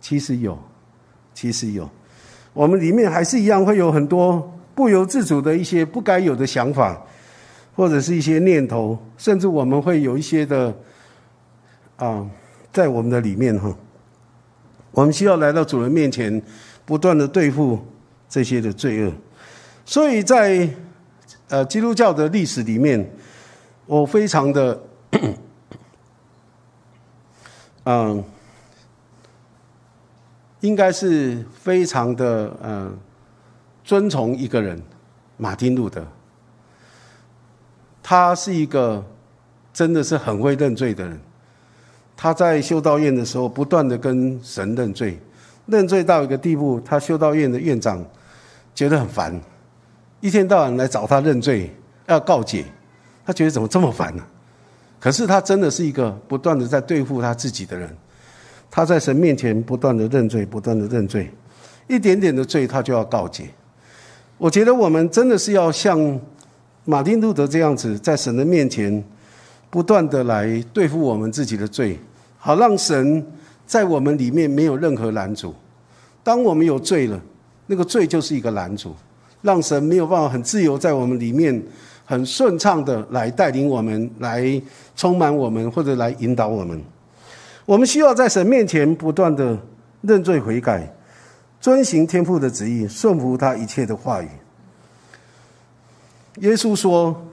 [0.01, 0.59] 其实有，
[1.35, 1.87] 其实有，
[2.55, 6.99] 我们里面还是一样会有很多不由自主的一些不该有的想法，
[7.75, 10.75] 或者是一些念头，甚至我们会有一些的
[11.97, 12.27] 啊，
[12.73, 13.77] 在我们的里面哈，
[14.93, 16.43] 我们需要来到主人面前。
[16.87, 17.85] 不断的对付
[18.29, 19.13] 这些的罪恶，
[19.85, 20.69] 所以在
[21.49, 23.05] 呃基督教的历史里面，
[23.87, 24.81] 我非常的
[27.89, 28.25] 嗯，
[30.59, 32.99] 应该是非常的嗯
[33.85, 34.83] 尊崇一个人，
[35.37, 36.05] 马丁路德。
[38.03, 39.05] 他是一个
[39.73, 41.21] 真的是很会认罪的人，
[42.17, 45.17] 他在修道院的时候，不断的跟神认罪。
[45.67, 48.05] 认罪到一个地步，他修道院的院长
[48.75, 49.41] 觉得很烦，
[50.21, 51.73] 一天到晚来找他认罪，
[52.07, 52.65] 要告解，
[53.25, 54.25] 他觉得怎么这么烦呢？
[55.07, 57.89] 可是他真的是一个不断的在对付他自己的人，
[58.69, 61.31] 他在神面前不断的认罪，不断的认罪，
[61.87, 63.45] 一点点的罪他就要告解。
[64.37, 66.21] 我觉得我们真的是要像
[66.85, 69.05] 马丁路德这样子，在神的面前
[69.71, 71.97] 不断的来对付我们自己的罪，
[72.37, 73.25] 好让神。
[73.65, 75.55] 在我们里面没有任何拦阻。
[76.25, 77.23] 当我们有罪了，
[77.69, 78.93] 那个罪就是一个拦阻，
[79.43, 81.63] 让神没有办法很自由在我们里面
[82.07, 84.63] 很顺畅的来带领我们，来
[84.97, 86.81] 充满我们，或者来引导我们。
[87.67, 89.59] 我们需要在神面前不断的
[90.01, 90.91] 认罪悔改，
[91.61, 94.29] 遵行天父的旨意，顺服他一切的话语。
[96.37, 97.27] 耶稣说：“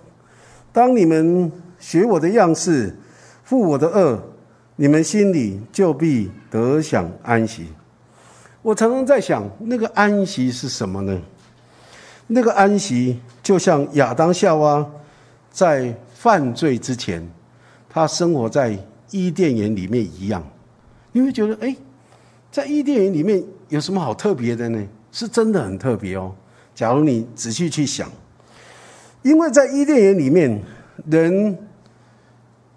[0.73, 2.93] 当你们学我的样式，
[3.43, 4.21] 负我的恶。”
[4.75, 7.67] 你们心里就必得享安息。
[8.63, 11.21] 我常常在想，那个安息是什么呢？
[12.27, 14.89] 那个安息就像亚当夏娃
[15.51, 17.27] 在犯罪之前，
[17.89, 18.77] 他生活在
[19.11, 20.43] 伊甸园里面一样。
[21.11, 21.75] 你会觉得，哎，
[22.51, 24.87] 在伊甸园里面有什么好特别的呢？
[25.11, 26.33] 是真的很特别哦。
[26.73, 28.09] 假如你仔细去想，
[29.21, 30.59] 因为在伊甸园里面，
[31.05, 31.55] 人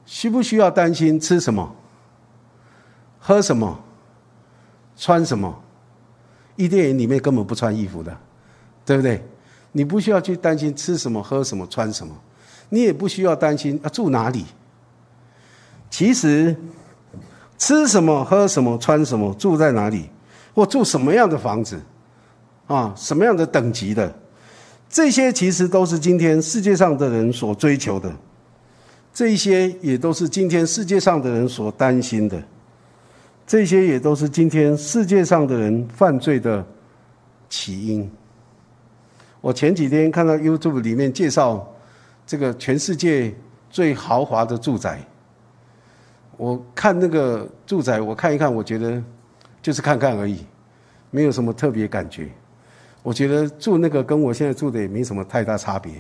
[0.05, 1.75] 需不需要担心吃什么？
[3.19, 3.81] 喝什么，
[4.97, 5.63] 穿什么？
[6.57, 8.15] 伊甸园里面根本不穿衣服的，
[8.85, 9.23] 对不对？
[9.77, 12.15] 你不需要去担心吃什么、喝什么、穿什么，
[12.71, 14.47] 你也不需要担心啊住哪里。
[15.91, 16.57] 其实，
[17.59, 20.09] 吃什么、喝什么、穿什么、住在哪里，
[20.55, 21.79] 或住什么样的房子，
[22.67, 24.11] 啊，什么样的等级的，
[24.89, 28.11] 这些其实都是今天世界上的人所追求的，
[29.13, 32.43] 这些也都是今天世界上的人所担心的。
[33.47, 36.65] 这些也都是今天世界上的人犯罪的
[37.51, 38.11] 起因。
[39.41, 41.67] 我前几天看到 YouTube 里面介绍
[42.27, 43.35] 这个全世界
[43.71, 45.01] 最豪华的住宅，
[46.37, 49.03] 我看那个住宅，我看一看，我觉得
[49.63, 50.45] 就是看看而已，
[51.11, 52.29] 没有什么特别感觉。
[53.03, 55.93] 我觉得住那个跟我现在住的也没什么太大差别，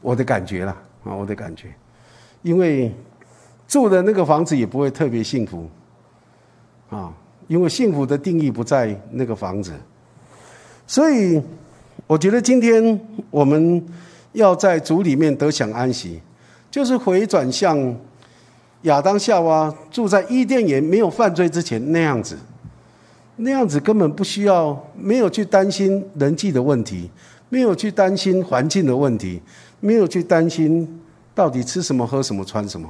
[0.00, 1.72] 我的感觉啦啊，我的感觉，
[2.42, 2.92] 因为
[3.68, 5.68] 住的那个房子也不会特别幸福。
[6.90, 7.12] 啊，
[7.48, 9.72] 因为幸福的定义不在那个房子，
[10.86, 11.42] 所以
[12.06, 13.82] 我觉得今天我们
[14.32, 16.20] 要在主里面得享安息，
[16.70, 17.96] 就是回转向
[18.82, 22.36] 亚当夏娃住在伊甸园没有犯罪之前那样子，
[23.36, 27.10] 那样子根本不需要，没有去担心人际的问题，
[27.48, 29.40] 没有去担心环境的问题，
[29.80, 31.00] 没有去担心
[31.34, 32.88] 到底吃什么、喝什么、穿什么、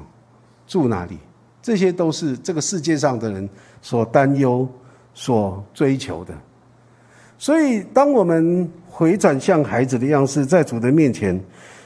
[0.66, 1.16] 住哪里。
[1.62, 3.48] 这些都是这个世界上的人
[3.80, 4.68] 所担忧、
[5.14, 6.34] 所追求的。
[7.44, 11.38] 所以，当我们回转向孩子的样式，在主的面前，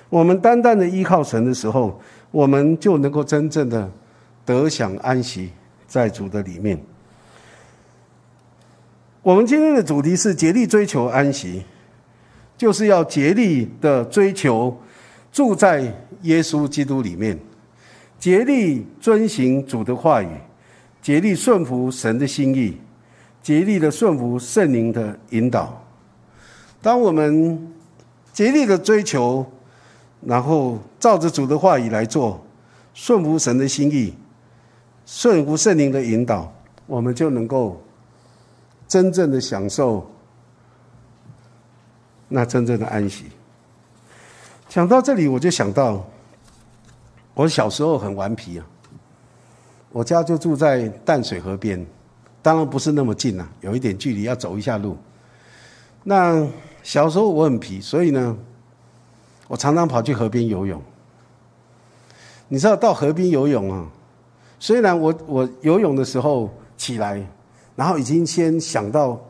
[0.08, 3.90] 我们单单的依靠神的时候，我们就能够真正的
[4.44, 5.50] 得享安息
[5.88, 6.78] 在主的里面。
[9.20, 11.64] 我们今天的主题是竭力追求安息，
[12.56, 14.80] 就是要竭力的追求
[15.32, 15.92] 住在
[16.22, 17.36] 耶稣基督里面。
[18.20, 20.28] 竭力遵行主的话语，
[21.02, 22.76] 竭力顺服神的心意，
[23.48, 25.82] 竭力的顺服圣灵的引导。
[26.82, 27.72] 当我们
[28.30, 29.42] 竭力的追求，
[30.20, 32.44] 然后照着主的话语来做，
[32.92, 34.12] 顺服神的心意，
[35.06, 36.52] 顺服圣灵的引导，
[36.84, 37.82] 我们就能够
[38.86, 40.06] 真正的享受
[42.28, 43.24] 那真正的安息。
[44.68, 46.06] 讲到这里，我就想到。
[47.32, 48.66] 我小时候很顽皮啊，
[49.90, 51.86] 我家就住在淡水河边，
[52.40, 54.96] 当然不是那么近啊，有一点距离，要走一下路。
[56.04, 56.46] 那
[56.82, 58.36] 小时候我很皮，所以呢，
[59.48, 60.80] 我常常跑去河边游泳。
[62.48, 63.86] 你知道到河边游泳啊？
[64.58, 67.22] 虽然我我游泳的时候起来，
[67.76, 69.20] 然后已经先想到，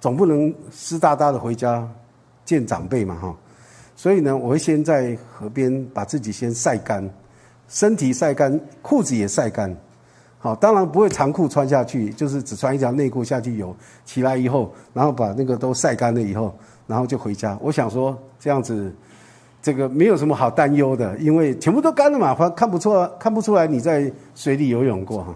[0.00, 1.88] 总不能湿哒哒的回家
[2.44, 3.34] 见长辈嘛哈。
[3.94, 7.08] 所以呢，我会先在河边把自己先晒干，
[7.66, 9.74] 身体晒干，裤子也晒干。
[10.46, 13.74] 好，当然不会长裤穿下去，就是只穿一条内裤下去游。
[14.04, 17.58] 起来以后，然后把那个都晒干了以后，然后就回家。
[17.60, 18.94] 我想说这样子，
[19.60, 25.34] 这个没有什么好担忧的，因为全部都干了嘛，看看不出看不出来你在水里游泳过哈。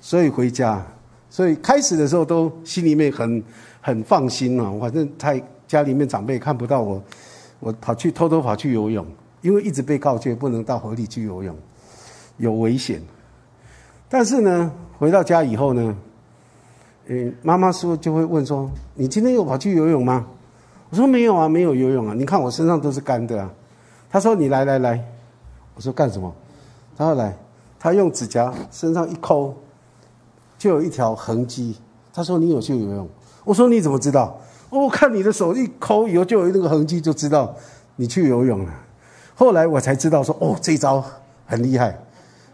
[0.00, 0.80] 所以回家，
[1.28, 3.42] 所以开始的时候都心里面很
[3.80, 7.02] 很放心啊，反正太家里面长辈看不到我。
[7.58, 9.04] 我跑去偷偷跑去游泳，
[9.40, 11.56] 因为一直被告诫不能到河里去游泳，
[12.36, 13.00] 有危险。
[14.16, 15.96] 但是呢，回到家以后呢，
[17.06, 20.24] 嗯，妈妈说就会问说：“你今天有跑去游泳吗？”
[20.88, 22.14] 我说：“没有啊，没有游泳啊。
[22.14, 23.50] 你看我身上都是干的啊。”
[24.08, 25.04] 他说：“你来来来。”
[25.74, 26.32] 我说：“干什么？”
[26.96, 27.36] 他说：“来。”
[27.76, 29.52] 他用指甲身上一抠，
[30.56, 31.76] 就有一条痕迹。
[32.12, 33.08] 他说：“你有去游泳？”
[33.42, 34.38] 我说：“你怎么知道？”
[34.70, 37.52] 我看你的手一抠以后就有那个痕迹，就知道
[37.96, 38.72] 你去游泳了。
[39.34, 41.04] 后来我才知道说，哦，这招
[41.46, 41.98] 很厉害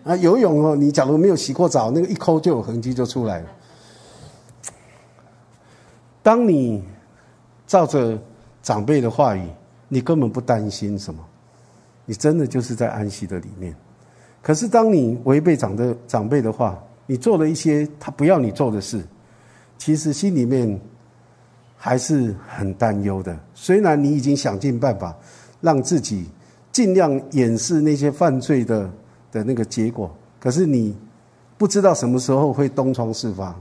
[0.04, 0.16] 啊！
[0.16, 3.48] 游泳哦，你假如没有洗过澡，那个一抠就有痕迹就出来了。
[6.22, 6.82] 当你
[7.66, 8.18] 照着
[8.62, 9.42] 长辈的话语，
[9.88, 11.20] 你根本不担心什么，
[12.04, 13.74] 你真的就是在安息的里面。
[14.42, 19.04] 可是当你违背长的长辈的话，你做了一些他不要你做的事，
[19.78, 20.80] 其实心里面。
[21.82, 23.34] 还是很担忧的。
[23.54, 25.16] 虽然你已经想尽办法
[25.62, 26.26] 让自己
[26.70, 28.86] 尽量掩饰那些犯罪的
[29.32, 30.96] 的那个结果，可是你
[31.58, 33.54] 不知道什么时候会东窗事发，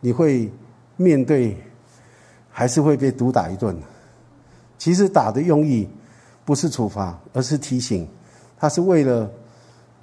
[0.00, 0.50] 你会
[0.96, 1.56] 面对，
[2.50, 3.76] 还是会被毒打一顿。
[4.78, 5.88] 其实打的用意
[6.44, 8.08] 不是处罚，而是提醒，
[8.58, 9.30] 他是为了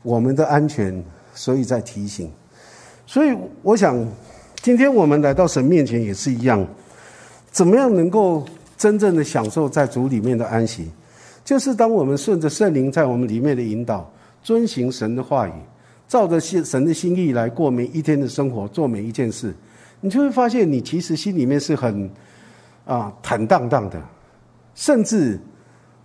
[0.04, 1.04] 我们的安全，
[1.34, 2.32] 所以在提醒。
[3.06, 3.98] 所以我想，
[4.62, 6.66] 今天我们来到神面前也是一样。
[7.50, 8.46] 怎么样能够
[8.78, 10.92] 真正的享受在主里面的安息？
[11.44, 14.08] 就是当我们顺着圣灵在我们里面的引导，
[14.48, 15.52] 遵行神的话语，
[16.08, 19.54] 照着心神的心意来过每一天的生活，做每一件事，
[20.00, 22.10] 你就会发现，你其实心里面是很
[22.86, 24.02] 啊坦荡荡的。
[24.74, 25.38] 甚至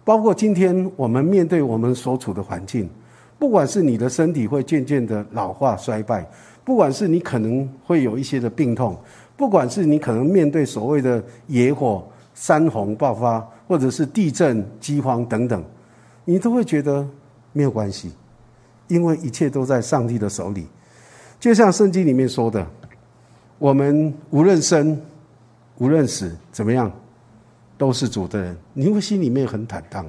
[0.03, 2.91] 包括今天我们面对我们所处的环境，
[3.39, 6.29] 不管是你的身体会渐渐的老化衰败，
[6.65, 8.99] 不管是你可能会有一些的病痛。
[9.37, 15.65] 不管是你可能面对所谓的野火、山洪爆发，或者是地震、饥荒等等，
[16.25, 17.07] 你都会觉得
[17.53, 18.11] 没有关系，
[18.93, 20.67] 因为一切都在上帝的手里。
[21.41, 22.65] 就像圣经里面说的，
[23.59, 25.01] 我们无论生
[25.79, 26.93] 无论死，怎么样，
[27.79, 28.57] 都是主的人。
[28.75, 30.07] 你会心里面很坦荡，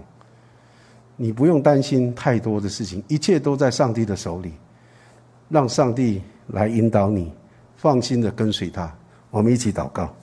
[1.16, 4.52] 你不用担心太多的事情，一切都在上帝的手里，
[5.50, 7.32] 让上帝来引导你，
[7.78, 8.94] 放心的跟随他。
[9.32, 10.14] 我们一起祷告。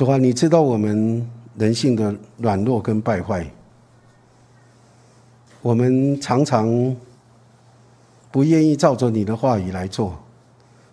[0.00, 3.46] 主啊，你知道我们人性的软弱跟败坏，
[5.60, 6.96] 我们常常
[8.30, 10.18] 不愿意照着你的话语来做，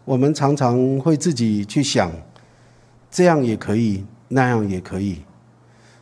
[0.03, 2.11] 我们常常会自己去想。
[3.09, 5.21] 这样也可以，那样也可以。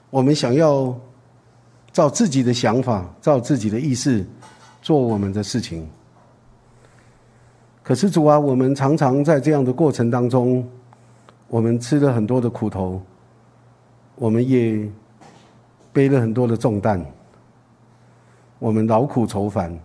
[0.09, 0.99] 我们想要
[1.91, 4.25] 照自己的想法、照自己的意思
[4.81, 5.87] 做我们的事情。
[7.83, 10.67] 可是主啊，我们常常在这样的过程当中，
[11.47, 13.01] 我们吃了很多的苦头，
[14.15, 14.87] 我们也
[15.93, 17.05] 背了很多的重担，
[18.59, 19.77] 我们劳苦愁烦，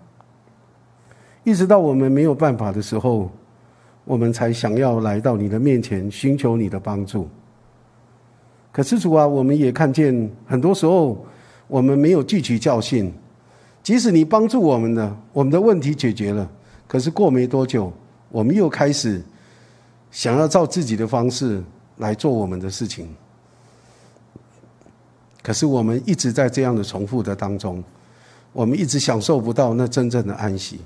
[1.44, 3.30] 一直到我们没有办法的时候。
[4.06, 7.28] 我们才想要来到你的面前，寻求你的帮助。
[8.72, 11.24] 可是主啊，我们也看见很多时候，
[11.68, 13.12] 我们没有汲取教训。
[13.84, 16.50] 即使你帮助我们了，我们的问题解决了，
[16.88, 17.92] 可是过没多久，
[18.30, 19.22] 我们又开始
[20.10, 21.62] 想要照自己的方式
[21.98, 23.08] 来做我们的事情。
[25.42, 27.82] 可是我们一直在这样的重复的当中，
[28.52, 30.80] 我们一直享受不到那真正的安息。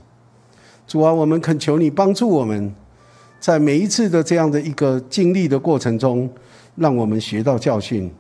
[0.87, 2.75] 主啊，我们恳求你帮助我们。
[3.41, 6.31] 在每一次的这样的一个经历的过程中，
[6.77, 8.11] 让我们学到教训，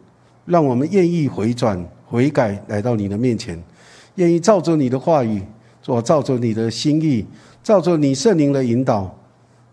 [0.44, 3.58] 让我们愿意回转悔改，来到你的面前，
[4.16, 5.42] 愿意照着你的话语，
[5.80, 7.24] 做照着你的心意，
[7.62, 9.16] 照着你圣灵的引导，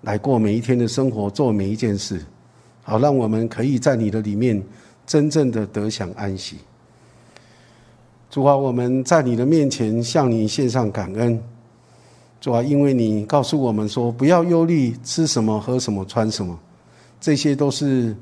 [0.02, 2.20] 来过每一天的生活，做每一件事，
[2.84, 4.62] 好让我们可以在你的里面
[5.06, 6.58] 真正的得享安息。
[8.30, 11.39] 主啊，我们在你的面前向你献上感恩。
[12.39, 16.58] 主啊，因为你告诉我们说，不要忧虑吃什么、喝什么、穿什么，
[17.20, 18.16] 这些都是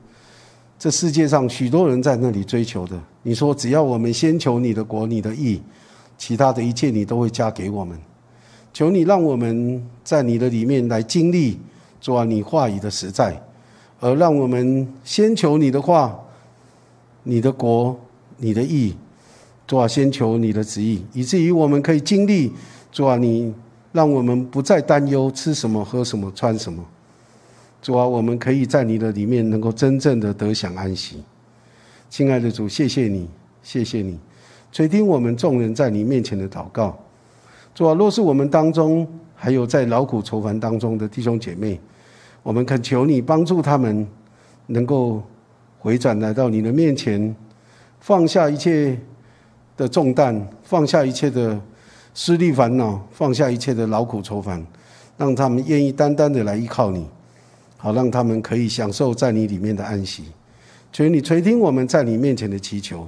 [0.77, 2.99] 这世界上许多人在那里追求的。
[3.23, 5.61] 你说，只要我们先求你的国、你的义，
[6.17, 7.97] 其他的一切你都会加给我们。
[8.73, 11.59] 求你让我们在你的里面来经历，
[11.99, 13.41] 主啊，你话语的实在，
[13.99, 16.19] 而让我们先求你的话、
[17.23, 17.99] 你的国、
[18.37, 18.95] 你的义。
[19.67, 22.51] 主啊，先求你的旨意，以至于我们可以经历。
[22.91, 23.53] 主啊，你
[23.91, 26.83] 让我们不再担忧吃什么、喝什么、穿什么。
[27.79, 31.23] 主啊，我们可以在你的里面能够真正的得享安息。
[32.09, 33.29] 亲爱的主，谢谢你，
[33.61, 34.17] 谢谢你，
[34.71, 36.97] 垂听我们众人在你面前的祷告。
[37.79, 41.79] 主啊，若是我们当中还有在劳苦愁烦当中的弟兄姐妹，
[42.43, 44.05] 我们恳求你帮助他们，
[44.67, 45.23] 能够
[45.77, 47.33] 回转来到你的面前，
[48.01, 48.99] 放下一切。
[49.77, 51.57] 的重担，放下一切的
[52.13, 54.61] 私利烦恼，放下一切的劳苦愁烦，
[55.15, 57.07] 让他们愿意单单的来依靠你，
[57.77, 60.25] 好让他们可以享受在你里面的安息。
[60.91, 63.07] 求你垂听我们在你面前的祈求，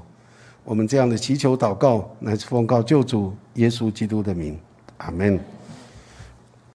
[0.71, 4.57] 我们这样的祈求祷告，乃是奉告救主耶稣基督的名，
[4.99, 5.37] 阿门。